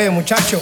Oye, 0.00 0.08
muchacho. 0.08 0.58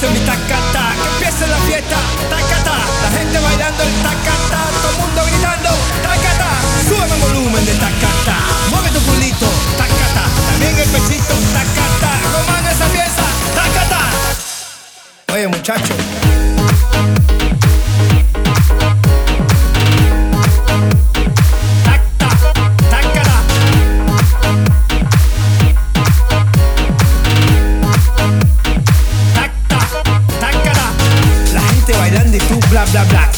Dice 0.00 0.14
mi 0.14 0.20
tacata, 0.20 0.94
que 1.02 1.08
empiece 1.26 1.46
la 1.46 1.58
fiesta, 1.58 1.96
tacata, 2.30 2.72
la 3.02 3.18
gente 3.18 3.38
bailando 3.38 3.82
el 3.82 3.92
tacata, 3.96 4.58
todo 4.80 4.92
el 4.92 4.96
mundo 4.96 5.24
gritando, 5.26 5.68
tacata, 6.02 6.48
sube 6.88 7.04
el 7.04 7.20
volumen 7.20 7.66
de 7.66 7.74
tacata, 7.74 8.36
mueve 8.70 8.88
tu 8.92 9.00
culito, 9.00 9.46
tacata, 9.76 10.24
también 10.52 10.78
el 10.78 10.88
pechito, 10.88 11.34
tacata, 11.52 12.12
román 12.32 12.66
esa 12.66 12.86
pieza, 12.86 13.24
tacata. 13.54 14.00
Oye 15.34 15.48
muchacho. 15.48 15.94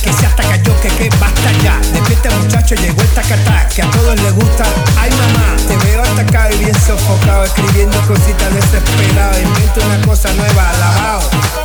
Que 0.02 0.12
se 0.12 0.26
hasta 0.26 0.42
cayó, 0.42 0.80
que 0.80 0.88
que 0.88 1.08
basta 1.20 1.52
ya. 1.62 1.78
Despierta 1.92 2.30
muchacho, 2.36 2.74
llegó 2.74 3.02
el 3.02 3.08
tacatá 3.10 3.68
Que 3.68 3.82
a 3.82 3.90
todos 3.90 4.20
les 4.20 4.34
gusta, 4.34 4.64
ay 4.98 5.10
mamá 5.10 5.56
Te 5.68 5.76
veo 5.86 6.02
atacado 6.02 6.54
y 6.54 6.58
bien 6.58 6.74
sofocado 6.74 7.44
Escribiendo 7.44 7.96
cositas 8.08 8.52
desesperado 8.52 9.40
Invento 9.40 9.80
una 9.86 10.04
cosa 10.04 10.32
nueva, 10.34 10.70
alabao 10.70 11.61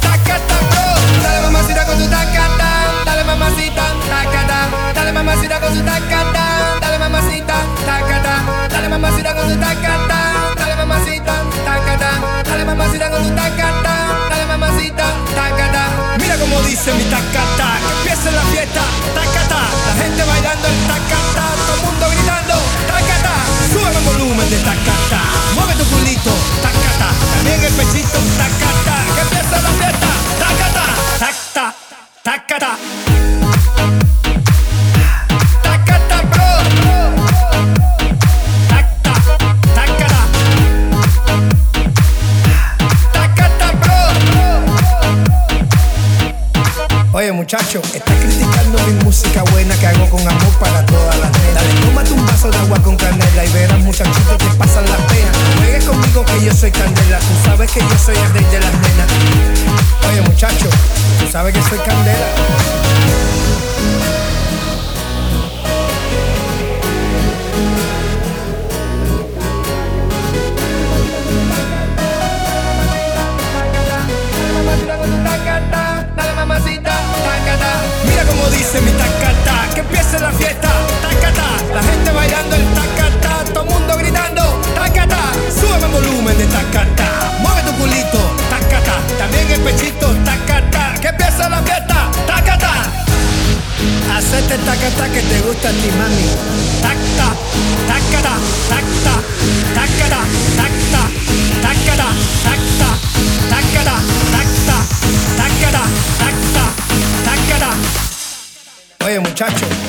el 27.67 27.73
pechito, 27.73 28.17
tacata 28.37 28.95
Que 29.15 29.21
empiece 29.21 29.61
la 29.61 29.69
fiesta, 29.71 30.07
tacata 30.39 30.85
tacata 31.19 31.75
Tacata, 32.23 32.77
Oye 47.13 47.31
muchacho, 47.31 47.81
estás 47.95 48.15
criticando 48.17 48.77
mi 48.85 49.03
música 49.03 49.41
buena 49.51 49.75
que 49.77 49.87
hago 49.87 50.07
con 50.09 50.21
amor 50.21 50.53
para 50.59 50.85
todas 50.85 51.17
las 51.17 51.31
nenas. 51.31 51.55
Dale, 51.55 51.73
tómate 51.81 52.13
un 52.13 52.25
vaso 52.27 52.51
de 52.51 52.57
agua 52.57 52.79
con 52.83 52.95
canela 52.95 53.43
y 53.43 53.51
verás 53.53 53.79
muchachitos 53.79 54.37
que 54.37 54.55
pasan 54.55 54.85
las 54.85 55.01
penas. 55.01 55.56
Soy 56.57 56.71
candela, 56.71 57.19
tú 57.19 57.33
sabes 57.45 57.71
que 57.71 57.79
yo 57.79 57.99
soy 58.03 58.15
el 58.15 58.33
rey 58.33 58.43
de 58.45 58.59
las 58.59 58.73
nenas. 58.73 59.07
Oye 60.09 60.21
muchacho, 60.21 60.67
tú 61.19 61.31
sabes 61.31 61.53
que 61.53 61.61
soy 61.61 61.77
candela. 61.77 62.25
Hacete 94.47 94.63
tacata 94.63 95.09
que 95.11 95.21
te 95.23 95.41
gusta 95.41 95.67
a 95.67 95.71
ti, 95.73 95.89
mami. 95.97 96.29
Tacta, 96.81 97.35
tacata, 97.85 98.37
tacta, 98.69 99.21
tacata, 99.75 100.21
tacta, 100.55 101.01
tacata, 101.61 102.07
tacta, 102.45 102.89
tacata, 103.49 103.95
tacta, 104.31 104.77
tacata, 105.35 105.83
tacta, 106.17 106.65
tacata. 107.25 107.71
Oye, 109.05 109.19
muchacho. 109.19 109.86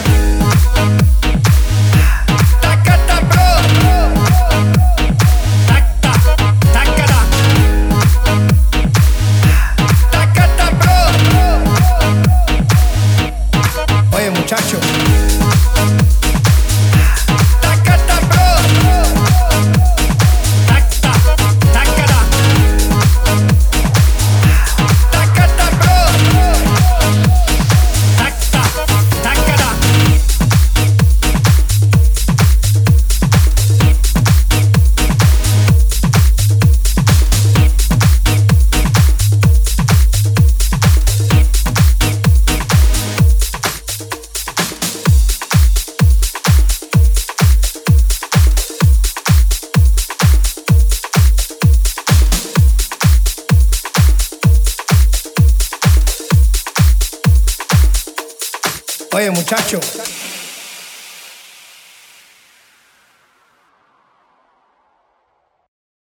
Oye, 59.13 59.31
muchacho, 59.31 59.81